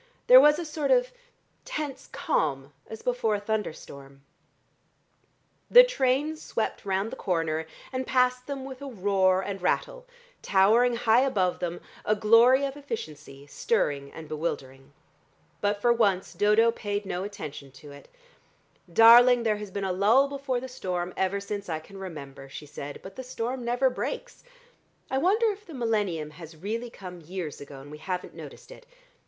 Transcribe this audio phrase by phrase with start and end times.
[0.25, 1.11] There was a sort of
[1.63, 4.23] tense calm, as before a thunderstorm"
[5.69, 10.07] The train swept round the corner and passed them with a roar and rattle,
[10.41, 14.91] towering high above them, a glory of efficiency, stirring and bewildering.
[15.61, 18.07] But for once Dodo paid no attention to it.
[18.91, 22.65] "Darling, there has been a lull before the storm ever since I can remember," she
[22.65, 24.43] said, "but the storm never breaks.
[25.11, 28.87] I wonder if the millennium has really come years ago, and we haven't noticed it.